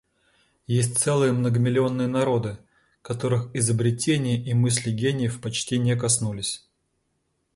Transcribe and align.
Есть 0.65 0.97
целые 0.97 1.31
многомиллионные 1.31 2.07
народы, 2.07 2.57
которых 3.03 3.55
изобретения 3.55 4.35
и 4.43 4.51
мысли 4.55 4.89
гениев 4.91 5.39
почти 5.39 5.77
не 5.77 5.95
коснулись. 5.95 6.67